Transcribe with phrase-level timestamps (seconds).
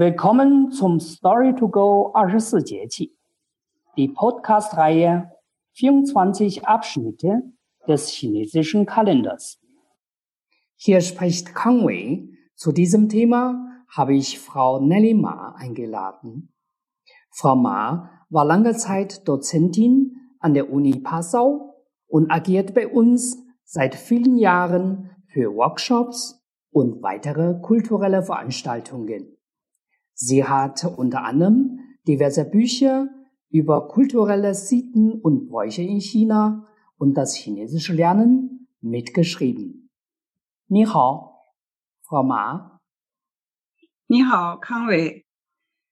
[0.00, 3.18] Willkommen zum Story to Go 24节气,
[3.98, 5.30] die Podcast-Reihe
[5.72, 7.42] 24 Abschnitte
[7.86, 9.60] des chinesischen Kalenders.
[10.76, 12.26] Hier spricht Kang Wei.
[12.54, 16.54] Zu diesem Thema habe ich Frau Nelly Ma eingeladen.
[17.30, 21.74] Frau Ma war lange Zeit Dozentin an der Uni Passau
[22.06, 29.36] und agiert bei uns seit vielen Jahren für Workshops und weitere kulturelle Veranstaltungen.
[30.22, 33.08] Sie hat unter anderem diverse Bücher
[33.48, 39.88] über kulturelle Sitten und Bräuche in China und das chinesische Lernen mitgeschrieben.
[40.68, 41.40] Ni hao,
[42.02, 42.78] Frau Ma.
[44.08, 45.24] Ni hao, Kangwei.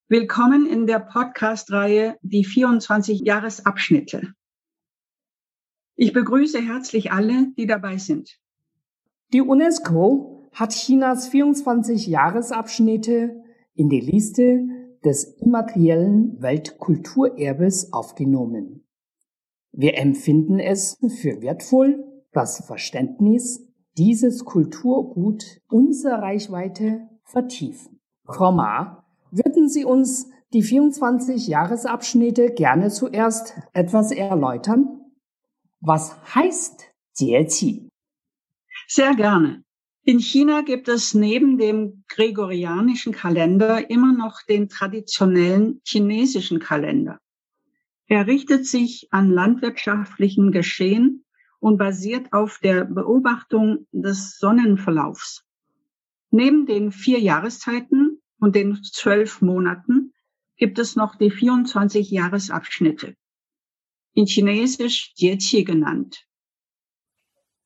[0.09, 4.34] Willkommen in der Podcast-Reihe Die 24 Jahresabschnitte.
[5.96, 8.38] Ich begrüße herzlich alle, die dabei sind.
[9.32, 13.48] Die UNESCO hat Chinas 24 Jahresabschnitte
[13.79, 14.66] in die Liste
[15.04, 18.85] des immateriellen Weltkulturerbes aufgenommen.
[19.73, 23.65] Wir empfinden es für wertvoll, das Verständnis
[23.96, 28.01] dieses Kulturgut unserer Reichweite vertiefen.
[28.26, 35.01] Frau Ma, würden Sie uns die 24 Jahresabschnitte gerne zuerst etwas erläutern?
[35.80, 36.85] Was heißt
[37.16, 37.88] Jieqi?
[38.88, 39.63] Sehr gerne.
[40.09, 47.20] In China gibt es neben dem gregorianischen Kalender immer noch den traditionellen chinesischen Kalender.
[48.06, 51.26] Er richtet sich an landwirtschaftlichen Geschehen
[51.60, 55.45] und basiert auf der Beobachtung des Sonnenverlaufs.
[56.30, 60.14] Neben den vier Jahreszeiten und den zwölf Monaten
[60.56, 63.14] gibt es noch die 24 Jahresabschnitte,
[64.14, 66.26] in Chinesisch Jieqi genannt.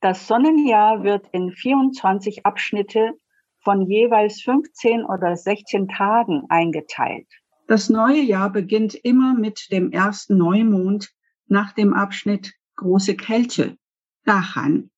[0.03, 3.13] Das Sonnenjahr wird in 24 Abschnitte
[3.61, 7.29] von jeweils 15 oder 16 Tagen eingeteilt.
[7.69, 11.09] Das neue Jahr beginnt immer mit dem ersten Neumond
[11.47, 13.79] nach dem Abschnitt Große Kälte,
[14.25, 14.91] Dahan.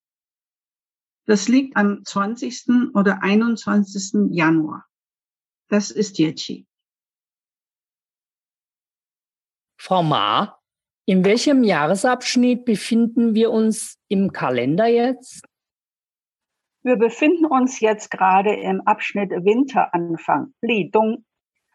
[1.27, 2.95] Das liegt am 20.
[2.95, 4.31] oder 21.
[4.31, 4.87] Januar.
[5.69, 6.67] Das ist Yechi.
[9.77, 10.59] Frau Ma,
[11.07, 15.45] in welchem Jahresabschnitt befinden wir uns im Kalender jetzt?
[16.83, 21.25] Wir befinden uns jetzt gerade im Abschnitt Winteranfang, Lidong,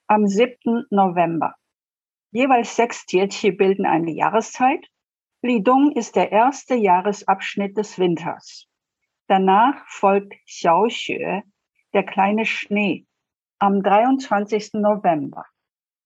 [0.08, 0.86] am 7.
[0.90, 1.56] November.
[2.32, 4.86] Jeweils sechs Tierchi bilden eine Jahreszeit.
[5.42, 8.68] Lidong ist der erste Jahresabschnitt des Winters.
[9.28, 11.44] Danach folgt Xiaoxue,
[11.94, 13.06] der kleine Schnee,
[13.60, 14.74] am 23.
[14.74, 15.46] November.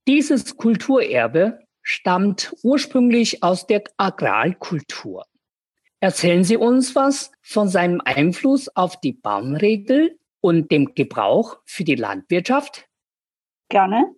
[0.08, 5.26] Dieses Kulturerbe stammt ursprünglich aus der Agrarkultur.
[6.00, 11.96] Erzählen Sie uns was von seinem Einfluss auf die Baumregel und dem Gebrauch für die
[11.96, 12.90] Landwirtschaft?
[13.70, 14.14] Gerne.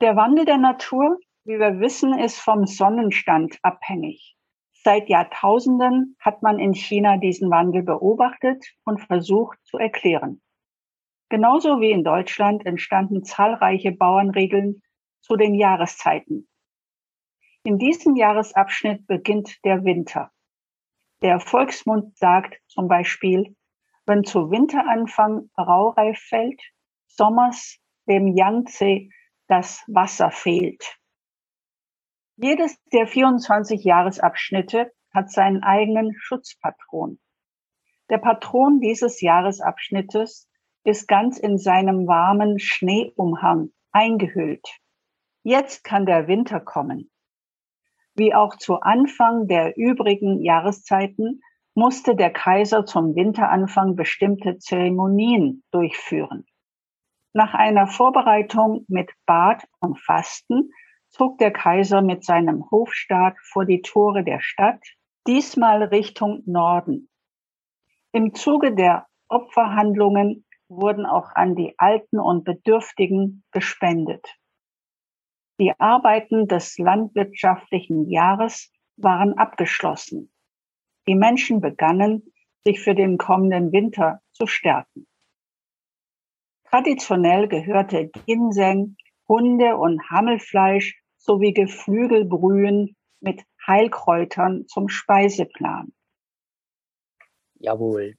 [0.00, 4.36] Der Wandel der Natur, wie wir wissen, ist vom Sonnenstand abhängig.
[4.72, 10.42] Seit Jahrtausenden hat man in China diesen Wandel beobachtet und versucht zu erklären.
[11.28, 14.82] Genauso wie in Deutschland entstanden zahlreiche Bauernregeln
[15.20, 16.48] zu den Jahreszeiten.
[17.64, 20.32] In diesem Jahresabschnitt beginnt der Winter.
[21.22, 23.54] Der Volksmund sagt zum Beispiel,
[24.04, 26.60] wenn zu Winteranfang Raureif fällt,
[27.06, 27.78] sommers
[28.08, 29.08] dem Yangtze
[29.46, 30.98] das Wasser fehlt.
[32.36, 37.20] Jedes der 24 Jahresabschnitte hat seinen eigenen Schutzpatron.
[38.10, 40.48] Der Patron dieses Jahresabschnittes
[40.82, 44.66] ist ganz in seinem warmen Schneeumhang eingehüllt.
[45.44, 47.11] Jetzt kann der Winter kommen.
[48.14, 51.40] Wie auch zu Anfang der übrigen Jahreszeiten
[51.74, 56.44] musste der Kaiser zum Winteranfang bestimmte Zeremonien durchführen.
[57.32, 60.70] Nach einer Vorbereitung mit Bad und Fasten
[61.08, 64.82] zog der Kaiser mit seinem Hofstaat vor die Tore der Stadt,
[65.26, 67.08] diesmal Richtung Norden.
[68.12, 74.26] Im Zuge der Opferhandlungen wurden auch an die Alten und Bedürftigen gespendet.
[75.62, 80.32] Die Arbeiten des landwirtschaftlichen Jahres waren abgeschlossen.
[81.06, 82.32] Die Menschen begannen,
[82.64, 85.06] sich für den kommenden Winter zu stärken.
[86.64, 88.96] Traditionell gehörte Ginseng,
[89.28, 95.92] Hunde- und Hammelfleisch sowie Geflügelbrühen mit Heilkräutern zum Speiseplan.
[97.60, 98.16] Jawohl.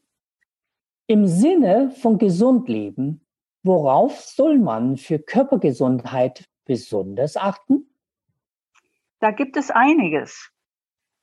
[1.07, 3.27] Im Sinne von gesund leben,
[3.63, 7.89] worauf soll man für Körpergesundheit besonders achten?
[9.19, 10.51] Da gibt es einiges.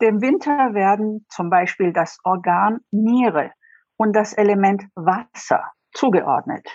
[0.00, 3.52] Dem Winter werden zum Beispiel das Organ Niere
[3.96, 6.66] und das Element Wasser zugeordnet.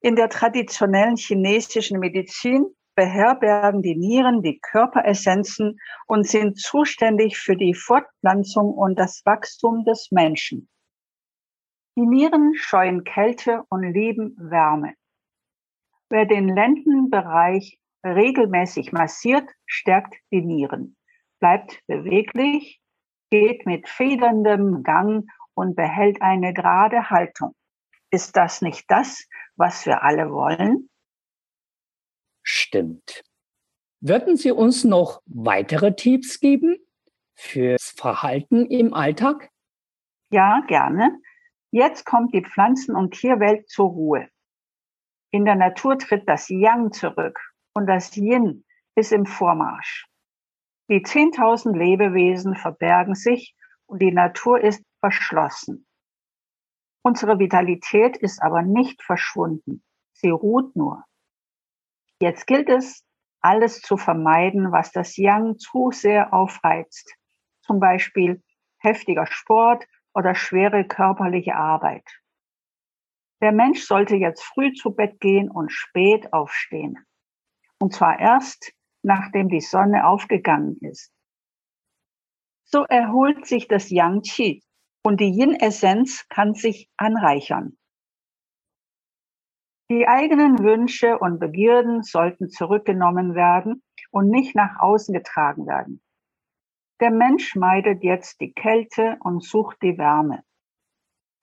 [0.00, 7.74] In der traditionellen chinesischen Medizin beherbergen die Nieren die Körperessenzen und sind zuständig für die
[7.74, 10.68] Fortpflanzung und das Wachstum des Menschen.
[11.96, 14.94] Die Nieren scheuen Kälte und lieben Wärme.
[16.10, 20.96] Wer den Lendenbereich regelmäßig massiert, stärkt die Nieren,
[21.40, 22.80] bleibt beweglich,
[23.30, 27.54] geht mit federndem Gang und behält eine gerade Haltung.
[28.10, 30.88] Ist das nicht das, was wir alle wollen?
[32.42, 33.24] Stimmt.
[34.00, 36.76] Würden Sie uns noch weitere Tipps geben
[37.34, 39.50] fürs Verhalten im Alltag?
[40.30, 41.18] Ja, gerne.
[41.70, 44.28] Jetzt kommt die Pflanzen- und Tierwelt zur Ruhe.
[45.34, 47.40] In der Natur tritt das Yang zurück
[47.72, 48.64] und das Yin
[48.94, 50.06] ist im Vormarsch.
[50.88, 55.88] Die 10.000 Lebewesen verbergen sich und die Natur ist verschlossen.
[57.02, 59.82] Unsere Vitalität ist aber nicht verschwunden.
[60.12, 61.02] Sie ruht nur.
[62.20, 63.04] Jetzt gilt es,
[63.40, 67.12] alles zu vermeiden, was das Yang zu sehr aufreizt.
[67.62, 68.40] Zum Beispiel
[68.78, 69.84] heftiger Sport
[70.14, 72.08] oder schwere körperliche Arbeit.
[73.44, 77.04] Der Mensch sollte jetzt früh zu Bett gehen und spät aufstehen.
[77.78, 81.12] Und zwar erst, nachdem die Sonne aufgegangen ist.
[82.64, 84.62] So erholt sich das Yang Qi
[85.04, 87.76] und die Yin-Essenz kann sich anreichern.
[89.90, 96.02] Die eigenen Wünsche und Begierden sollten zurückgenommen werden und nicht nach außen getragen werden.
[96.98, 100.42] Der Mensch meidet jetzt die Kälte und sucht die Wärme.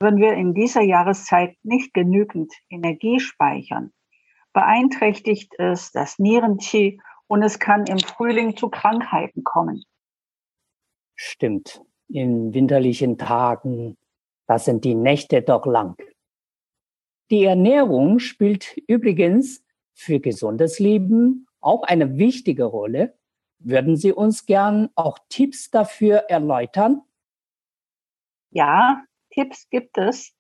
[0.02, 3.94] Wenn wir in dieser Jahreszeit nicht genügend Energie speichern,
[4.52, 9.84] beeinträchtigt es das Nierenqi und es kann im Frühling zu Krankheiten kommen.
[11.14, 11.84] Stimmt.
[12.08, 13.96] In winterlichen Tagen,
[14.48, 15.96] da sind die Nächte doch lang.
[17.30, 19.64] Die Ernährung spielt übrigens
[19.94, 23.20] für gesundes Leben auch eine wichtige Rolle.
[23.60, 27.04] Würden Sie uns gern auch Tipps dafür erläutern?
[28.50, 30.36] Ja, Tipps gibt es.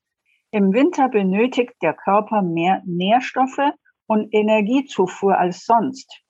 [0.51, 3.71] Im Winter benötigt der Körper mehr Nährstoffe
[4.05, 6.21] und Energiezufuhr als sonst,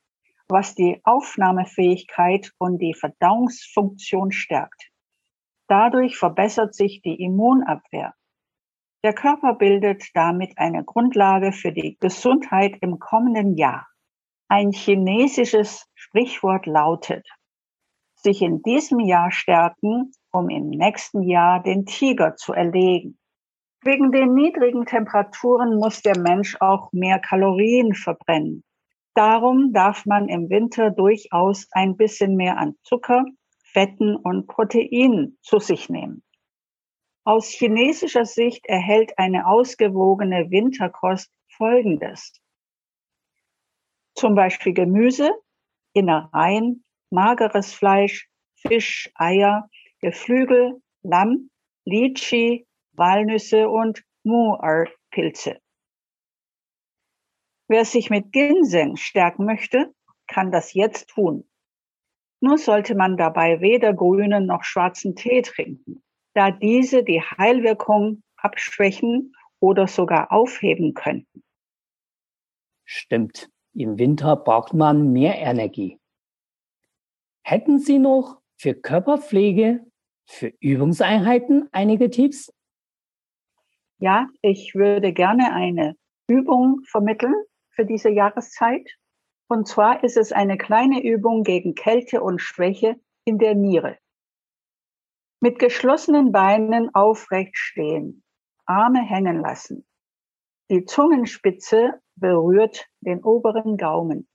[0.48, 4.92] was die Aufnahmefähigkeit und die Verdauungsfunktion stärkt.
[5.68, 8.14] Dadurch verbessert sich die Immunabwehr.
[9.04, 13.88] Der Körper bildet damit eine Grundlage für die Gesundheit im kommenden Jahr.
[14.48, 17.28] Ein chinesisches Sprichwort lautet,
[18.16, 23.18] sich in diesem Jahr stärken, um im nächsten Jahr den Tiger zu erlegen.
[23.84, 28.64] Wegen den niedrigen Temperaturen muss der Mensch auch mehr Kalorien verbrennen.
[29.14, 33.26] Darum darf man im Winter durchaus ein bisschen mehr an Zucker,
[33.74, 36.24] Fetten und Proteinen zu sich nehmen.
[37.24, 42.34] Aus chinesischer Sicht erhält eine ausgewogene Winterkost Folgendes.
[44.16, 45.32] Zum Beispiel Gemüse,
[45.94, 49.70] Innereien, mageres Fleisch, Fisch, Eier,
[50.02, 51.50] Geflügel, Lamm,
[51.86, 55.60] Lychee, Walnüsse und Mu'er-Pilze.
[57.68, 59.94] Wer sich mit Ginseng stärken möchte,
[60.28, 61.50] kann das jetzt tun.
[62.42, 69.36] Nur sollte man dabei weder grünen noch schwarzen Tee trinken da diese die Heilwirkung abschwächen
[69.60, 71.44] oder sogar aufheben könnten.
[72.86, 73.50] Stimmt.
[73.74, 75.98] Im Winter braucht man mehr Energie.
[77.44, 79.86] Hätten Sie noch für Körperpflege,
[80.26, 82.52] für Übungseinheiten einige Tipps?
[83.98, 85.96] Ja, ich würde gerne eine
[86.28, 87.36] Übung vermitteln
[87.70, 88.90] für diese Jahreszeit.
[89.48, 93.98] Und zwar ist es eine kleine Übung gegen Kälte und Schwäche in der Niere.
[95.40, 98.24] Mit geschlossenen Beinen aufrecht stehen,
[98.66, 99.86] Arme hängen lassen.
[100.70, 104.30] Die Zungenspitze berührt den oberen Gaumen.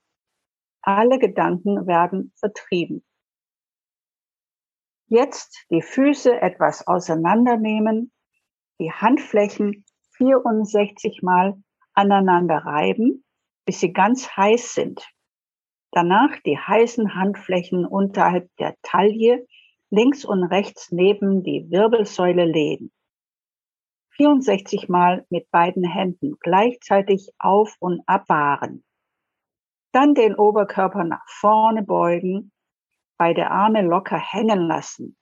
[0.81, 3.03] Alle Gedanken werden vertrieben.
[5.09, 8.11] Jetzt die Füße etwas auseinandernehmen,
[8.77, 9.85] die Handflächen
[10.17, 11.55] 64 Mal
[11.93, 13.23] aneinander reiben,
[13.65, 15.07] bis sie ganz heiß sind.
[15.91, 19.47] Danach die heißen Handflächen unterhalb der Taille
[19.89, 22.91] links und rechts neben die Wirbelsäule legen.
[24.17, 28.83] 64 Mal mit beiden Händen gleichzeitig auf und ab fahren.
[29.93, 32.51] Dann den Oberkörper nach vorne beugen,
[33.17, 35.17] beide Arme locker hängen lassen.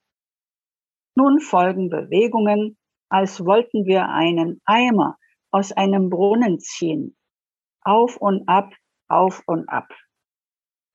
[1.16, 2.78] Nun folgen Bewegungen,
[3.10, 5.18] als wollten wir einen Eimer
[5.52, 7.16] aus einem Brunnen ziehen.
[7.82, 8.74] Auf und ab,
[9.08, 9.88] auf und ab.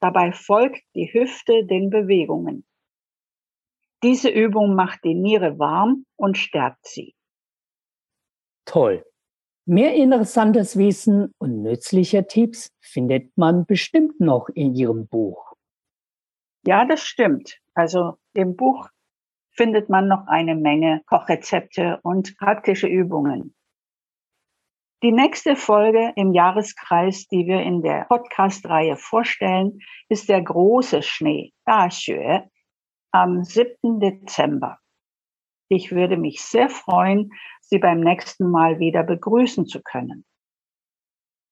[0.00, 2.66] Dabei folgt die Hüfte den Bewegungen.
[4.02, 7.14] Diese Übung macht die Niere warm und stärkt sie.
[8.64, 9.04] Toll.
[9.66, 15.49] Mehr interessantes Wissen und nützliche Tipps findet man bestimmt noch in Ihrem Buch.
[16.66, 17.58] Ja, das stimmt.
[17.74, 18.88] Also im Buch
[19.52, 23.54] findet man noch eine Menge Kochrezepte und praktische Übungen.
[25.02, 29.78] Die nächste Folge im Jahreskreis, die wir in der Podcast-Reihe vorstellen,
[30.10, 32.50] ist der große Schnee, Daxue,
[33.10, 33.98] am 7.
[33.98, 34.78] Dezember.
[35.68, 37.30] Ich würde mich sehr freuen,
[37.62, 40.24] Sie beim nächsten Mal wieder begrüßen zu können.